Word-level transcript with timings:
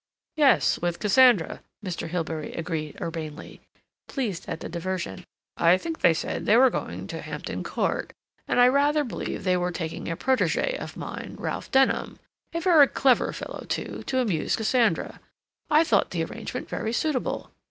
"Yes, 0.35 0.79
with 0.79 0.97
Cassandra," 0.97 1.61
Mr. 1.85 2.07
Hilbery 2.09 2.53
agreed 2.55 2.97
urbanely, 2.99 3.61
pleased 4.07 4.49
at 4.49 4.59
the 4.61 4.67
diversion. 4.67 5.23
"I 5.57 5.77
think 5.77 5.99
they 5.99 6.15
said 6.15 6.47
they 6.47 6.57
were 6.57 6.71
going 6.71 7.05
to 7.05 7.21
Hampton 7.21 7.63
Court, 7.63 8.11
and 8.47 8.59
I 8.59 8.67
rather 8.67 9.03
believe 9.03 9.43
they 9.43 9.55
were 9.57 9.71
taking 9.71 10.09
a 10.09 10.15
protege 10.15 10.75
of 10.75 10.97
mine, 10.97 11.35
Ralph 11.37 11.69
Denham, 11.69 12.17
a 12.51 12.59
very 12.59 12.87
clever 12.87 13.31
fellow, 13.31 13.63
too, 13.69 14.01
to 14.07 14.17
amuse 14.17 14.55
Cassandra. 14.55 15.19
I 15.69 15.83
thought 15.83 16.09
the 16.09 16.23
arrangement 16.23 16.67
very 16.67 16.93
suitable." 16.93 17.51